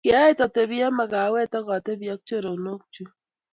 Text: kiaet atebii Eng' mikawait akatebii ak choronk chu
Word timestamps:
kiaet 0.05 0.39
atebii 0.45 0.83
Eng' 0.87 0.97
mikawait 0.97 1.51
akatebii 1.59 2.13
ak 2.15 2.21
choronk 2.27 2.81
chu 2.93 3.03